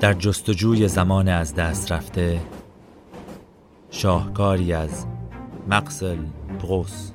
[0.00, 2.40] در جستجوی زمان از دست رفته
[3.90, 5.06] شاهکاری از
[5.68, 6.18] مقسل
[6.62, 7.10] بروس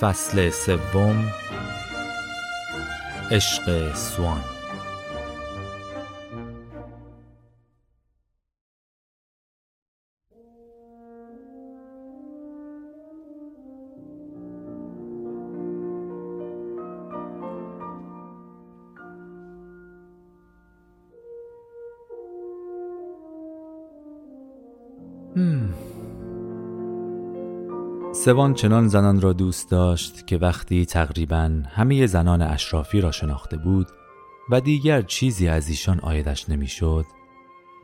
[0.00, 1.32] فصل سوم
[3.30, 4.53] عشق سوان.
[28.24, 33.86] سوان چنان زنان را دوست داشت که وقتی تقریبا همه زنان اشرافی را شناخته بود
[34.50, 37.04] و دیگر چیزی از ایشان آیدش نمی‌شد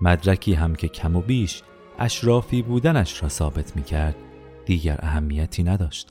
[0.01, 1.63] مدرکی هم که کم و بیش
[1.99, 4.17] اشرافی بودنش را ثابت می کرد
[4.67, 6.09] دیگر اهمیتی نداشت.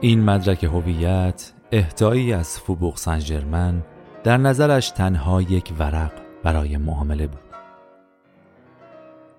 [0.00, 3.82] این مدرک هویت اهدایی از فوبوق سنجرمن
[4.24, 7.51] در نظرش تنها یک ورق برای معامله بود.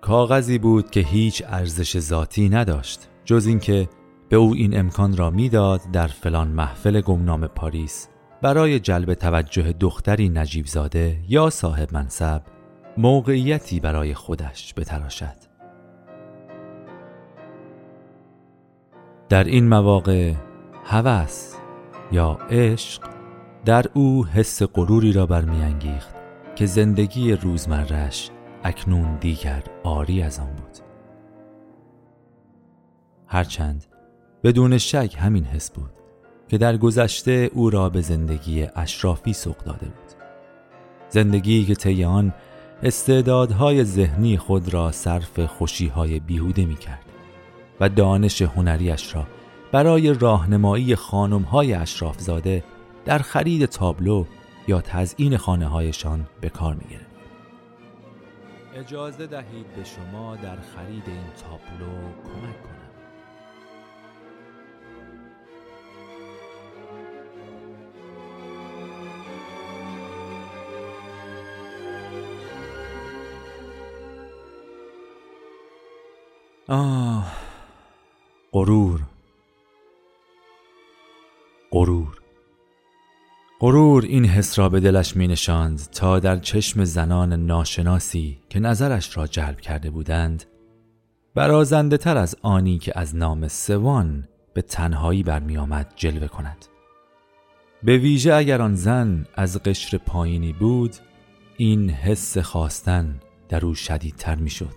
[0.04, 3.90] کاغذی بود که هیچ ارزش ذاتی نداشت جز اینکه
[4.30, 8.10] به او این امکان را می‌داد در فلان محفل گمنام پاریس
[8.42, 12.42] برای جلب توجه دختری نجیب زاده یا صاحب منصب
[12.98, 15.36] موقعیتی برای خودش بتراشد.
[19.30, 20.34] در این مواقع
[20.86, 21.56] هوس
[22.12, 23.02] یا عشق
[23.66, 26.16] در او حس غروری را برمیانگیخت
[26.56, 28.30] که زندگی روزمرش
[28.64, 30.78] اکنون دیگر آری از آن بود
[33.28, 33.86] هرچند
[34.44, 35.92] بدون شک همین حس بود
[36.48, 40.14] که در گذشته او را به زندگی اشرافی سوق داده بود
[41.10, 42.34] زندگی که طی آن
[42.84, 47.06] استعدادهای ذهنی خود را صرف خوشیهای بیهوده می کرد
[47.80, 49.28] و دانش هنریش را
[49.72, 52.64] برای راهنمایی خانمهای اشرافزاده
[53.06, 54.26] در خرید تابلو
[54.68, 57.13] یا تزئین خانه هایشان به کار می گرد.
[58.76, 62.74] اجازه دهید به شما در خرید این تابلو کمک کنم.
[76.68, 77.32] آه
[78.52, 79.13] غرور.
[83.64, 89.18] غرور این حس را به دلش می نشاند تا در چشم زنان ناشناسی که نظرش
[89.18, 90.44] را جلب کرده بودند
[91.36, 96.66] برازنده تر از آنی که از نام سوان به تنهایی برمی آمد جلوه کند.
[97.84, 100.96] به ویژه اگر آن زن از قشر پایینی بود
[101.58, 103.20] این حس خواستن
[103.50, 104.76] در او شدیدتر می شد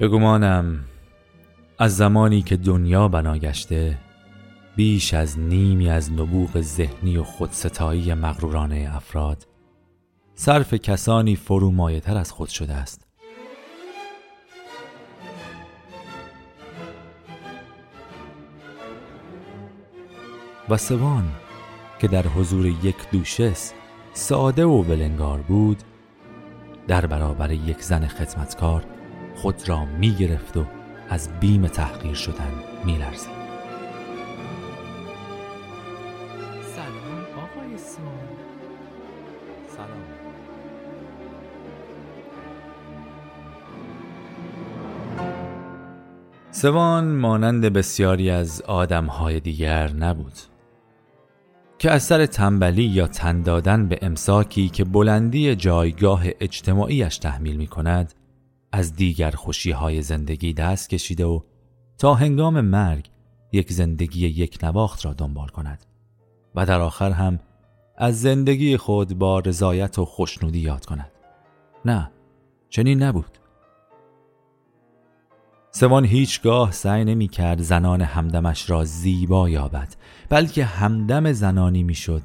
[0.00, 0.84] بگمانم
[1.78, 3.98] از زمانی که دنیا بنا گشته
[4.76, 9.46] بیش از نیمی از نبوغ ذهنی و خودستایی مغرورانه افراد
[10.34, 13.06] صرف کسانی فرو تر از خود شده است.
[20.68, 21.24] و سوان
[21.98, 23.72] که در حضور یک دوشس
[24.12, 25.82] ساده و ولنگار بود
[26.88, 28.84] در برابر یک زن خدمتکار
[29.36, 30.64] خود را می گرفت و
[31.08, 32.52] از بیم تحقیر شدن
[32.84, 33.44] میلرزید
[36.76, 38.28] سلام آقای سوان
[39.76, 40.24] سلام.
[46.50, 50.32] سوان مانند بسیاری از آدمهای دیگر نبود
[51.78, 57.66] که از سر تنبلی یا تن دادن به امساکی که بلندی جایگاه اجتماعیش تحمیل می
[57.66, 58.14] کند
[58.74, 61.40] از دیگر خوشی های زندگی دست کشیده و
[61.98, 63.10] تا هنگام مرگ
[63.52, 65.84] یک زندگی یک نواخت را دنبال کند
[66.54, 67.38] و در آخر هم
[67.96, 71.10] از زندگی خود با رضایت و خوشنودی یاد کند.
[71.84, 72.10] نه
[72.68, 73.38] چنین نبود.
[75.70, 79.94] سوان هیچگاه سعی نمی کرد زنان همدمش را زیبا یابد
[80.28, 82.22] بلکه همدم زنانی می‌شد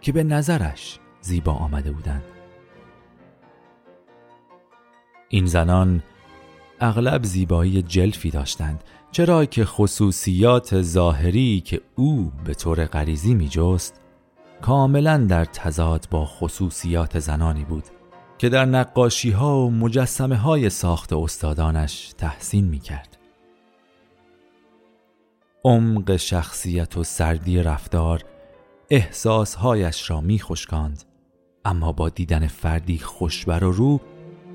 [0.00, 2.39] که به نظرش زیبا آمده بودند.
[5.32, 6.02] این زنان
[6.80, 14.00] اغلب زیبایی جلفی داشتند چرا که خصوصیات ظاهری که او به طور غریزی می جست
[14.62, 17.84] کاملا در تضاد با خصوصیات زنانی بود
[18.38, 23.18] که در نقاشی ها و مجسمه های ساخت استادانش تحسین می کرد.
[25.64, 28.24] عمق شخصیت و سردی رفتار
[28.90, 31.02] احساسهایش را می خشکاند
[31.64, 34.00] اما با دیدن فردی خوشبر و رو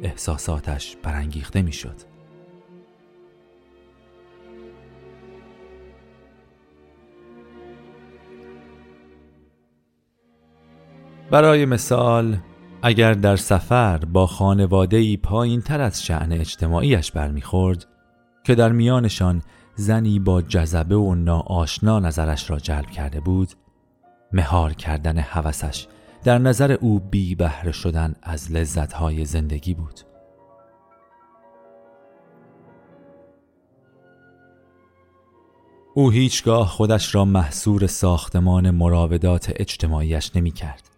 [0.03, 1.95] احساساتش برانگیخته می شد.
[11.31, 12.37] برای مثال
[12.81, 17.85] اگر در سفر با خانوادهی پایین تر از شعن اجتماعیش برمیخورد
[18.43, 19.41] که در میانشان
[19.75, 23.49] زنی با جذبه و ناآشنا نظرش را جلب کرده بود
[24.33, 25.87] مهار کردن هوسش
[26.25, 29.99] در نظر او بی بهره شدن از لذتهای زندگی بود.
[35.93, 40.89] او هیچگاه خودش را محصور ساختمان مراودات اجتماعیش نمی کرد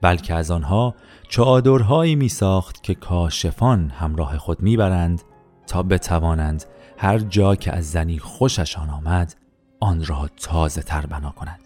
[0.00, 0.94] بلکه از آنها
[1.28, 5.22] چادرهایی می ساخت که کاشفان همراه خود می‌برند
[5.66, 6.64] تا بتوانند
[6.98, 9.34] هر جا که از زنی خوششان آمد
[9.80, 11.59] آن را تازه تر بنا کنند.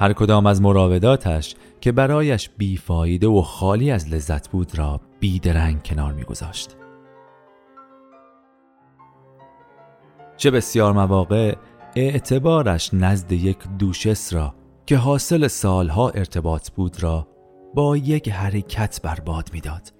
[0.00, 6.12] هر کدام از مراوداتش که برایش بیفایده و خالی از لذت بود را بیدرنگ کنار
[6.12, 6.76] میگذاشت.
[10.36, 11.54] چه بسیار مواقع
[11.96, 14.54] اعتبارش نزد یک دوشس را
[14.86, 17.28] که حاصل سالها ارتباط بود را
[17.74, 19.92] با یک حرکت برباد می‌داد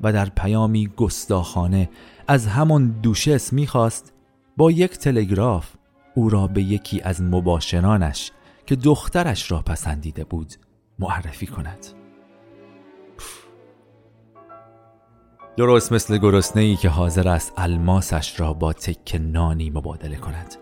[0.00, 1.90] و در پیامی گستاخانه
[2.28, 4.12] از همان دوشس می‌خواست
[4.56, 5.74] با یک تلگراف
[6.14, 8.32] او را به یکی از مباشرانش
[8.66, 10.52] که دخترش را پسندیده بود
[10.98, 11.86] معرفی کند
[15.56, 20.56] درست مثل گرسنه ای که حاضر است الماسش را با تک نانی مبادله کند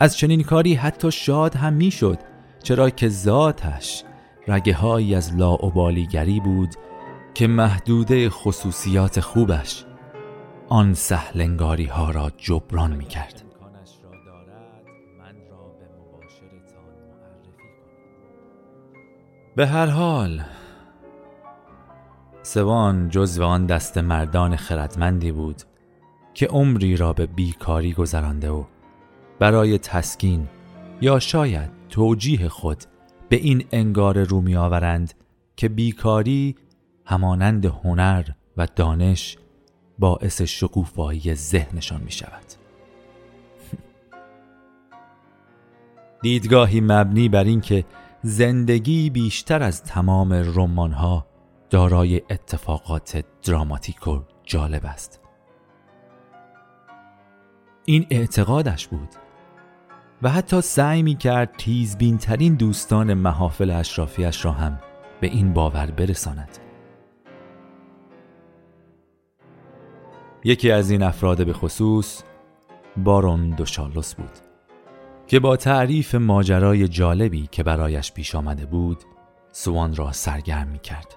[0.00, 2.18] از چنین کاری حتی شاد هم می‌شد
[2.62, 4.04] چرا که ذاتش
[4.48, 6.74] رگه هایی از لاعبالیگری بود
[7.34, 9.84] که محدوده خصوصیات خوبش
[10.68, 13.47] آن سهلنگاری ها را جبران می کرد.
[19.58, 20.42] به هر حال
[22.42, 25.62] سوان جزو آن دست مردان خردمندی بود
[26.34, 28.64] که عمری را به بیکاری گذرانده و
[29.38, 30.48] برای تسکین
[31.00, 32.78] یا شاید توجیه خود
[33.28, 35.14] به این انگار رو می آورند
[35.56, 36.56] که بیکاری
[37.04, 38.24] همانند هنر
[38.56, 39.38] و دانش
[39.98, 42.42] باعث شکوفایی ذهنشان می شود.
[46.22, 47.84] دیدگاهی مبنی بر اینکه
[48.22, 51.26] زندگی بیشتر از تمام رمانها
[51.70, 55.20] دارای اتفاقات دراماتیک و جالب است.
[57.84, 59.08] این اعتقادش بود
[60.22, 64.80] و حتی سعی می کرد تیزبین ترین دوستان محافل اشرافیش را هم
[65.20, 66.58] به این باور برساند.
[70.44, 72.22] یکی از این افراد به خصوص
[72.96, 74.47] بارون دوشالوس بود.
[75.28, 78.98] که با تعریف ماجرای جالبی که برایش پیش آمده بود
[79.52, 81.14] سوان را سرگرم می کرد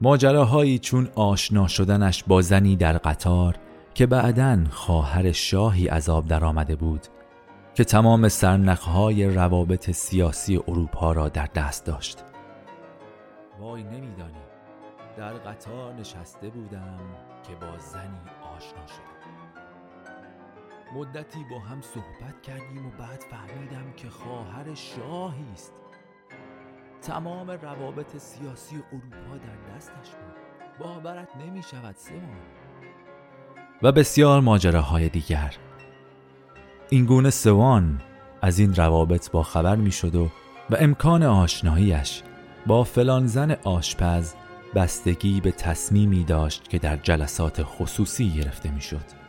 [0.00, 3.56] ماجراهایی چون آشنا شدنش با زنی در قطار
[3.94, 7.06] که بعدا خواهر شاهی عذاب درآمده بود
[7.74, 12.24] که تمام سرنخهای روابط سیاسی اروپا را در دست داشت.
[13.60, 14.46] وای نمیدانی
[15.16, 17.00] در قطار نشسته بودم
[17.48, 18.20] که با زنی
[18.56, 19.15] آشنا شدم.
[20.94, 25.72] مدتی با هم صحبت کردیم و بعد فهمیدم که خواهر شاهی است.
[27.02, 30.36] تمام روابط سیاسی اروپا در دستش بود.
[30.78, 32.36] باورت نمی شود سیمون.
[33.82, 35.54] و بسیار ماجراهای دیگر.
[36.90, 38.00] این گونه سوان
[38.42, 40.28] از این روابط با خبر می شد و
[40.70, 42.22] و امکان آشناییش
[42.66, 44.34] با فلان زن آشپز
[44.74, 49.25] بستگی به تصمیمی داشت که در جلسات خصوصی گرفته می شد.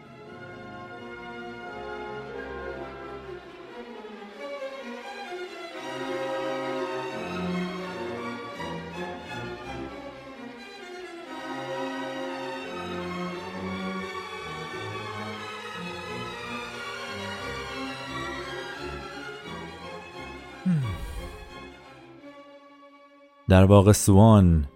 [23.50, 24.68] در واقع سوان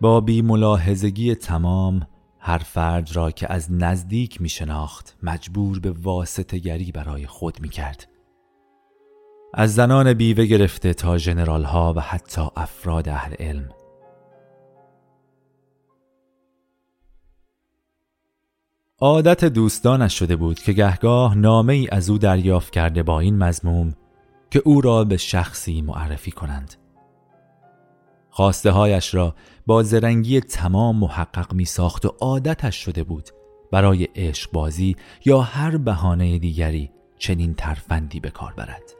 [0.00, 2.06] با بی ملاحظگی تمام
[2.38, 7.68] هر فرد را که از نزدیک می شناخت مجبور به واسطه گری برای خود می
[7.68, 8.08] کرد.
[9.54, 13.68] از زنان بیوه گرفته تا جنرال ها و حتی افراد اهل علم
[19.00, 23.94] عادت دوستانش شده بود که گهگاه نامه ای از او دریافت کرده با این مضموم
[24.50, 26.74] که او را به شخصی معرفی کنند
[28.36, 29.34] خواسته هایش را
[29.66, 33.28] با زرنگی تمام محقق می ساخت و عادتش شده بود
[33.72, 38.94] برای عشق بازی یا هر بهانه دیگری چنین ترفندی به کار برد.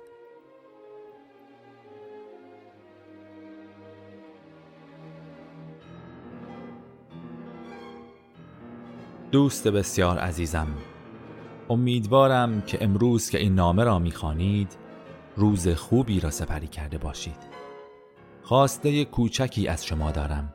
[9.33, 10.69] دوست بسیار عزیزم
[11.71, 14.77] امیدوارم که امروز که این نامه را می‌خوانید
[15.37, 17.56] روز خوبی را سپری کرده باشید.
[18.47, 20.55] خواسته کوچکی از شما دارم.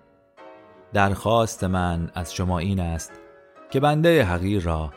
[0.94, 3.12] درخواست من از شما این است
[3.72, 4.94] که بنده حقیر را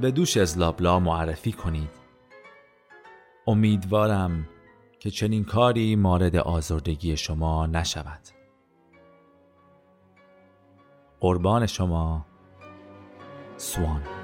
[0.00, 1.90] به دوش ازلابلا معرفی کنید.
[3.46, 4.48] امیدوارم
[5.00, 8.20] که چنین کاری مورد آزردگی شما نشود.
[11.20, 12.26] قربان شما
[13.56, 14.17] سوان.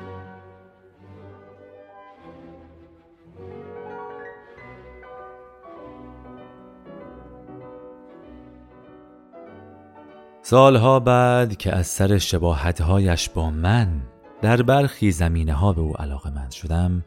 [10.46, 14.02] سالها بعد که از سر شباهتهایش با من
[14.42, 17.04] در برخی زمینه ها به او علاقه من شدم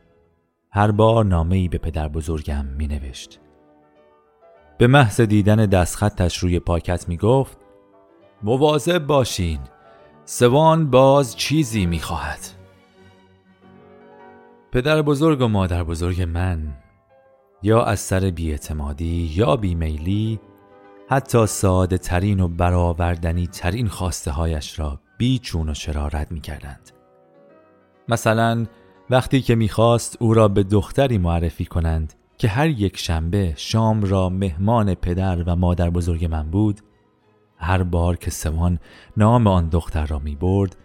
[0.71, 3.39] هر بار نامه‌ای به پدر بزرگم می نوشت
[4.77, 7.57] به محض دیدن دستخطش روی پاکت می گفت
[8.43, 9.59] مواظب باشین
[10.25, 12.39] سوان باز چیزی می خواهد
[14.71, 16.73] پدر بزرگ و مادر بزرگ من
[17.63, 20.39] یا از سر بیاعتمادی یا بیمیلی
[21.09, 26.91] حتی ساده ترین و برآوردنی ترین خواسته هایش را بیچون و چرا رد می کردند.
[28.07, 28.65] مثلا
[29.09, 34.29] وقتی که می‌خواست او را به دختری معرفی کنند که هر یک شنبه شام را
[34.29, 36.81] مهمان پدر و مادر بزرگ من بود
[37.57, 38.79] هر بار که سوان
[39.17, 40.75] نام آن دختر را می برد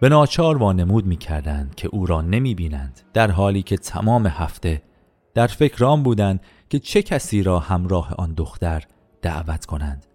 [0.00, 4.82] به ناچار وانمود می کردند که او را نمی بینند در حالی که تمام هفته
[5.34, 8.84] در فکر آن بودند که چه کسی را همراه آن دختر
[9.24, 10.06] دعوت کنند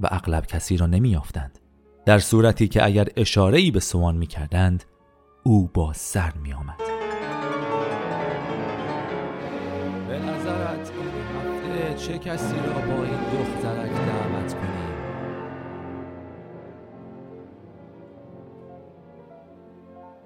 [0.00, 1.58] و اغلب کسی را نمی یافتند
[2.06, 4.84] در صورتی که اگر اشاره ای به سوان می کردند
[5.42, 6.78] او با سر می آمد
[10.08, 10.90] به نظرت
[11.36, 14.86] هفته چه کسی را با این دخترک دعوت کنیم؟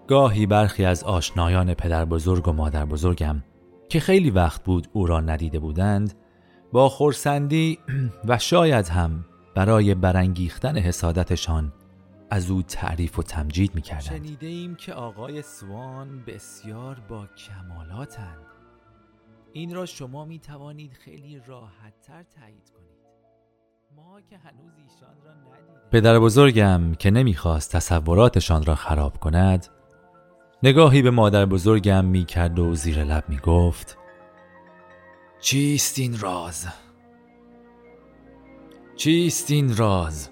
[0.07, 3.43] گاهی برخی از آشنایان پدر بزرگ و مادر بزرگم
[3.89, 6.15] که خیلی وقت بود او را ندیده بودند
[6.73, 7.79] با خورسندی
[8.29, 9.25] و شاید هم
[9.55, 11.73] برای برانگیختن حسادتشان
[12.31, 14.03] از او تعریف و تمجید می کردند.
[14.03, 18.47] شنیده ایم که آقای سوان بسیار با کمالاتند.
[19.53, 22.91] این را شما می توانید خیلی راحت تر تایید کنید.
[23.97, 25.91] ما که هنوز ایشان را ندیدیم.
[25.93, 29.67] پدر بزرگم که نمی‌خواست تصوراتشان را خراب کند
[30.63, 34.00] نگاهی به مادر بزرگم می کرد و زیر لب می گفت
[35.41, 36.67] چیست این راز؟
[38.97, 40.29] چیست این راز؟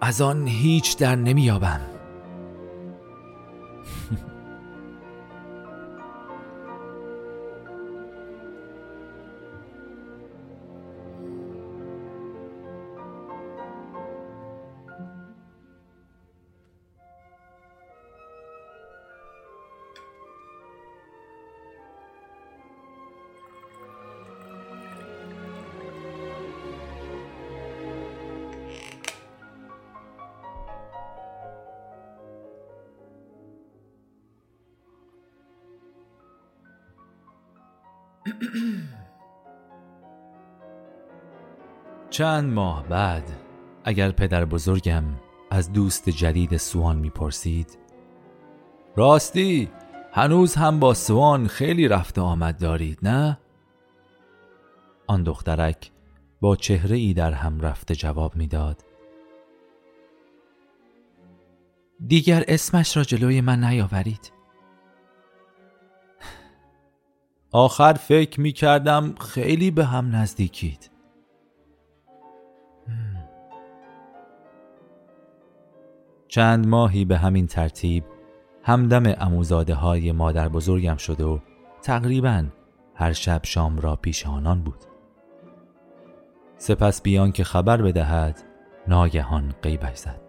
[0.00, 1.80] از آن هیچ در نمیابم
[42.10, 43.32] چند ماه بعد
[43.84, 45.04] اگر پدر بزرگم
[45.50, 47.78] از دوست جدید سوان می‌پرسید
[48.96, 49.68] راستی
[50.12, 53.38] هنوز هم با سوان خیلی رفته آمد دارید نه؟
[55.06, 55.90] آن دخترک
[56.40, 58.84] با چهره ای در هم رفته جواب می‌داد.
[62.06, 64.37] دیگر اسمش را جلوی من نیاورید
[67.52, 70.90] آخر فکر می کردم خیلی به هم نزدیکید.
[76.28, 78.04] چند ماهی به همین ترتیب
[78.62, 81.40] همدم اموزاده های مادر بزرگم شد و
[81.82, 82.44] تقریبا
[82.94, 84.84] هر شب شام را پیش آنان بود.
[86.56, 88.42] سپس بیان که خبر بدهد
[88.88, 90.20] ناگهان غیبش زد.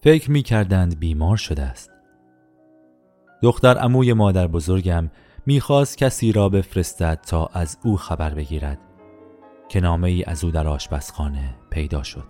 [0.00, 1.97] فکر می کردند بیمار شده است.
[3.42, 5.10] دختر اموی مادر بزرگم
[5.46, 8.78] می‌خواست کسی را بفرستد تا از او خبر بگیرد
[9.68, 12.24] که نامه ای از او در آشپزخانه پیدا شد.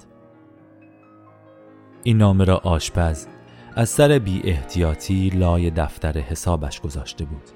[2.02, 3.26] این نامه را آشپز
[3.74, 7.50] از سر بی احتیاطی لای دفتر حسابش گذاشته بود.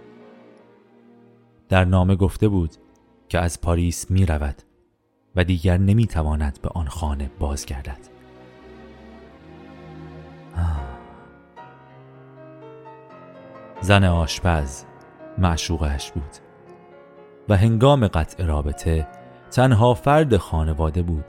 [1.69, 2.71] در نامه گفته بود
[3.29, 4.63] که از پاریس می رود
[5.37, 7.99] و دیگر نمی تواند به آن خانه بازگردد.
[13.83, 14.85] زن آشپز
[15.39, 16.31] معشوقش بود.
[17.49, 19.09] و هنگام قطع رابطه
[19.51, 21.25] تنها فرد خانواده بود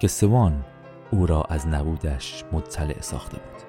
[0.00, 0.64] که سوان
[1.10, 3.62] او را از نبودش مطلع ساخته بود.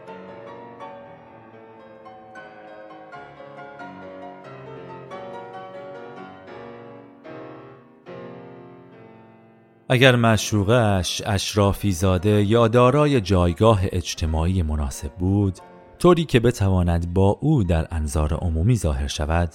[9.90, 15.60] اگر مشروقش اشرافی زاده یا دارای جایگاه اجتماعی مناسب بود
[16.00, 19.50] طوری که بتواند با او در انظار عمومی ظاهر شود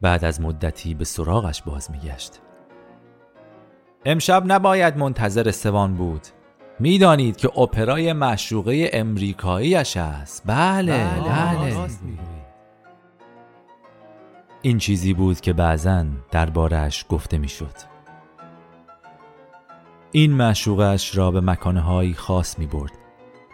[0.00, 2.40] بعد از مدتی به سراغش باز میگشت.
[4.04, 6.20] امشب نباید منتظر سوان بود.
[6.80, 10.42] می‌دانید که اپرای مشروقه امریکاییش است.
[10.46, 11.90] بله بله, بله.
[14.62, 17.92] این چیزی بود که بعضا دربارش گفته می‌شد.
[20.12, 22.92] این معشوقش را به مکانهایی خاص می برد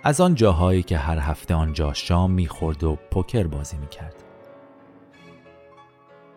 [0.05, 4.25] از آن جاهایی که هر هفته آنجا شام می خورد و پوکر بازی می کرد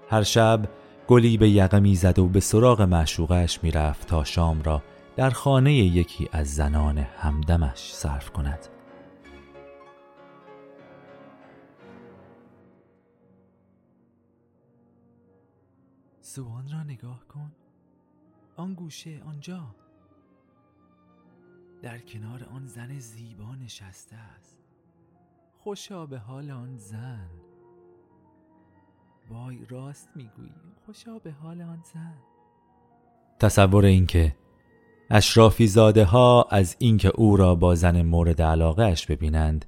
[0.09, 0.69] هر شب
[1.07, 4.81] گلی به یقه می زد و به سراغ معشوقش می رفت تا شام را
[5.15, 8.67] در خانه یکی از زنان همدمش صرف کند.
[16.21, 17.51] سوان را نگاه کن.
[18.55, 19.75] آن گوشه آنجا.
[21.81, 24.57] در کنار آن زن زیبا نشسته است.
[25.57, 27.29] خوشا به حال آن زن.
[29.29, 30.51] وای راست می‌گویی
[30.85, 32.17] خوشا به حال آن زن.
[33.39, 34.35] تصور اینکه
[35.09, 39.65] اشرافی زاده ها از اینکه او را با زن مورد علاقه اش ببینند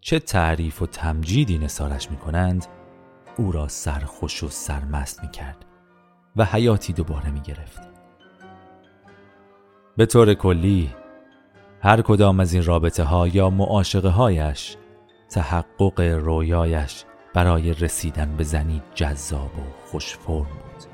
[0.00, 2.66] چه تعریف و تمجیدی نسارش می کنند
[3.36, 5.64] او را سرخوش و سرمست می کرد
[6.36, 7.82] و حیاتی دوباره می گرفت
[9.96, 10.90] به طور کلی
[11.84, 14.76] هر کدام از این رابطه ها یا معاشقه هایش
[15.30, 20.84] تحقق رویایش برای رسیدن به زنی جذاب و خوش فرم بود.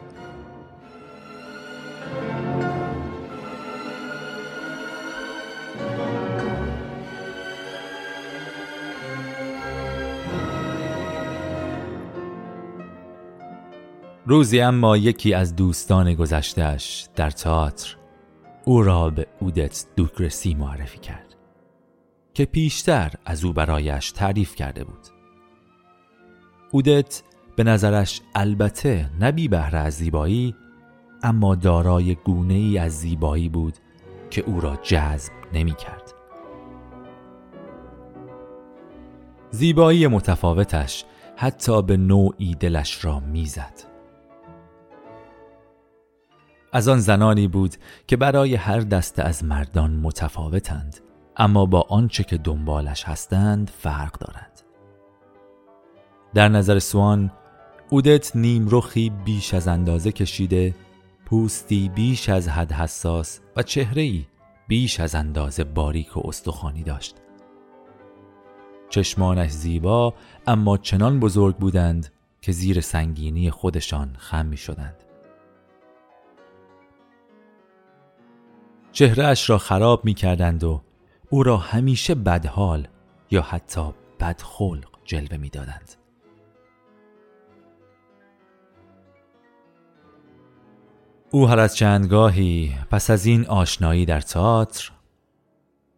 [14.27, 18.00] روزی اما یکی از دوستان گذشتهش در تئاتر
[18.71, 21.35] او را به اودت دوکرسی معرفی کرد
[22.35, 25.07] که پیشتر از او برایش تعریف کرده بود
[26.71, 27.23] اودت
[27.57, 30.55] به نظرش البته نبی بهره از زیبایی
[31.23, 33.75] اما دارای گونه ای از زیبایی بود
[34.31, 36.15] که او را جذب نمی کرد.
[39.51, 41.05] زیبایی متفاوتش
[41.37, 43.90] حتی به نوعی دلش را می‌زد.
[46.73, 51.01] از آن زنانی بود که برای هر دسته از مردان متفاوتند
[51.37, 54.61] اما با آنچه که دنبالش هستند فرق دارند.
[56.35, 57.33] در نظر سوان
[57.91, 60.75] اودت نیمرخی بیش از اندازه کشیده
[61.27, 64.27] پوستی بیش از حد حساس و چهره‌ای
[64.69, 67.17] بیش از اندازه باریک و استخوانی داشت.
[68.89, 70.15] چشمانش زیبا
[70.47, 75.10] اما چنان بزرگ بودند که زیر سنگینی خودشان خم می شدند
[78.93, 80.83] چهرهش را خراب می کردند و
[81.31, 82.89] او را همیشه بدحال
[83.31, 85.95] یا حتی بدخلق جلوه می دادند.
[91.31, 94.91] او هر از چندگاهی پس از این آشنایی در تئاتر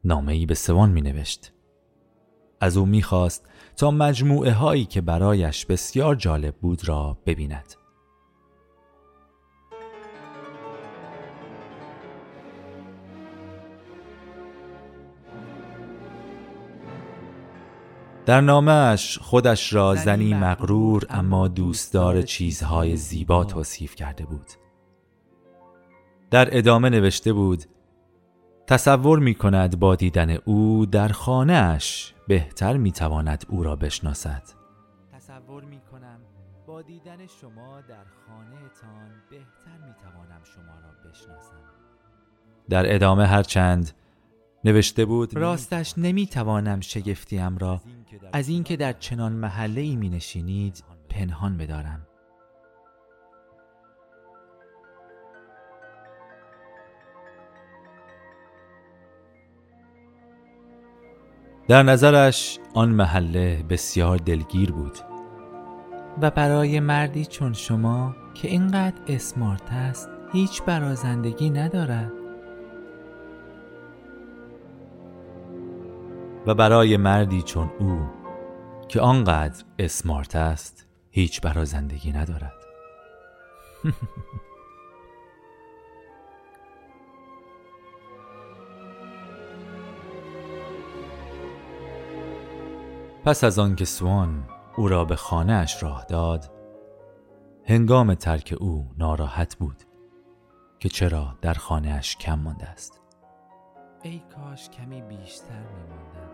[0.05, 1.53] نامه به سوان می نوشت.
[2.61, 7.82] از او می خواست تا مجموعه هایی که برایش بسیار جالب بود را ببیند.
[18.27, 24.51] در نامش خودش را زنی مغرور اما دوستدار چیزهای زیبا توصیف کرده بود.
[26.31, 27.65] در ادامه نوشته بود
[28.67, 34.43] تصور می کند با دیدن او در خانهش بهتر می تواند او را بشناسد.
[35.13, 36.21] تصور می کنم
[36.67, 41.63] با دیدن شما در خانه تان بهتر می‌توانم شما را بشناسم.
[42.69, 43.93] در ادامه هرچند
[44.65, 47.81] نوشته بود راستش نمی‌توانم شگفتیم را
[48.33, 52.07] از اینکه در چنان محله ای می نشینید پنهان بدارم.
[61.69, 64.99] در نظرش آن محله بسیار دلگیر بود.
[66.23, 72.22] و برای مردی چون شما که اینقدر اسمارت است هیچ برازندگی ندارد.
[76.47, 78.01] و برای مردی چون او
[78.89, 82.53] که آنقدر اسمارت است هیچ برازندگی ندارد.
[93.25, 94.45] پس از آنکه سوان
[94.77, 96.51] او را به خانه اش راه داد
[97.67, 99.83] هنگام ترک او ناراحت بود
[100.79, 103.02] که چرا در خانه اش کم مانده است.
[104.03, 106.31] ای کاش کمی بیشتر میماندم.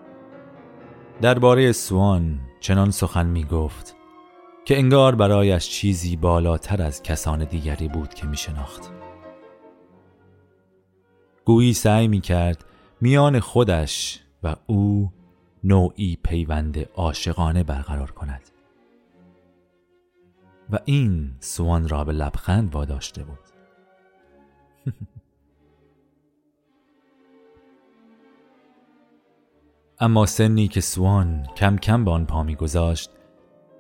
[1.20, 3.96] درباره سوان چنان سخن می گفت
[4.64, 8.92] که انگار برایش چیزی بالاتر از کسان دیگری بود که می شناخت
[11.44, 12.64] گویی سعی می کرد
[13.00, 15.12] میان خودش و او
[15.64, 18.42] نوعی پیوند عاشقانه برقرار کند.
[20.70, 23.38] و این سوان را به لبخند واداشته بود.
[30.01, 33.11] اما سنی که سوان کم کم به آن پا میگذاشت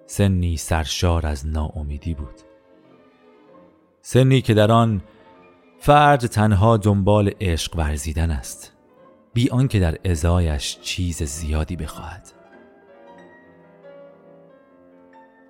[0.06, 2.40] سنی سرشار از ناامیدی بود.
[4.00, 5.02] سنی که در آن
[5.78, 8.72] فرد تنها دنبال عشق ورزیدن است
[9.34, 12.32] بی آنکه در ازایش چیز زیادی بخواهد.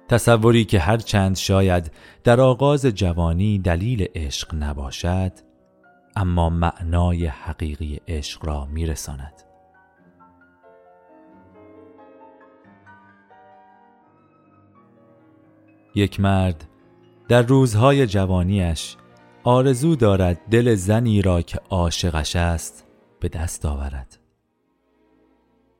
[0.08, 1.92] تصوری که هر چند شاید
[2.24, 5.32] در آغاز جوانی دلیل عشق نباشد
[6.16, 9.47] اما معنای حقیقی عشق را میرساند.
[15.98, 16.68] یک مرد
[17.28, 18.96] در روزهای جوانیش
[19.44, 22.86] آرزو دارد دل زنی را که عاشقش است
[23.20, 24.18] به دست آورد.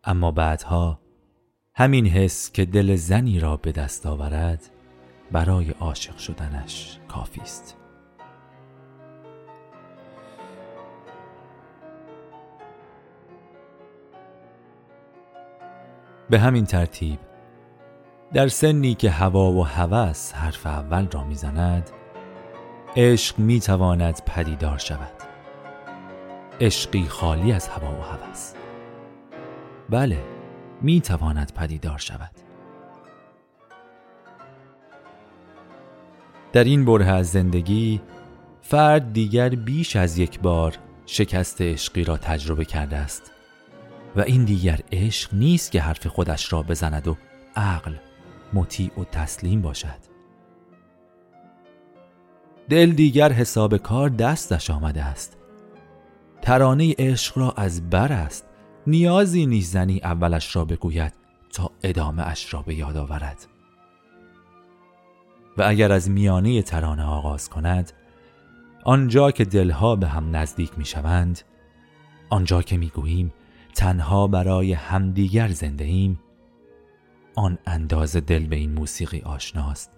[0.04, 1.00] اما بعدها
[1.74, 4.70] همین حس که دل زنی را به دست آورد
[5.32, 7.76] برای عاشق شدنش کافی است.
[16.30, 17.27] به همین ترتیب
[18.32, 21.90] در سنی که هوا و هوس حرف اول را می‌زند
[22.96, 25.12] عشق می‌تواند پدیدار شود.
[26.60, 28.52] عشقی خالی از هوا و هوس.
[29.90, 30.24] بله
[30.82, 32.30] می‌تواند پدیدار شود.
[36.52, 38.00] در این بره از زندگی
[38.62, 43.32] فرد دیگر بیش از یک بار شکست عشقی را تجربه کرده است
[44.16, 47.16] و این دیگر عشق نیست که حرف خودش را بزند و
[47.56, 47.94] عقل
[48.52, 50.08] مطیع و تسلیم باشد.
[52.68, 55.36] دل دیگر حساب کار دستش آمده است.
[56.42, 58.44] ترانه عشق را از بر است.
[58.86, 61.12] نیازی نیست زنی اولش را بگوید
[61.52, 63.46] تا ادامه اش را به یاد آورد.
[65.56, 67.92] و اگر از میانه ترانه آغاز کند
[68.84, 71.40] آنجا که دلها به هم نزدیک می شوند
[72.30, 73.32] آنجا که می گوییم
[73.74, 76.20] تنها برای همدیگر زنده ایم
[77.38, 79.90] آن اندازه دل به این موسیقی آشناست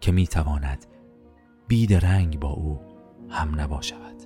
[0.00, 0.86] که می تواند
[1.68, 2.80] بیدرنگ با او
[3.30, 4.20] هم نباشد.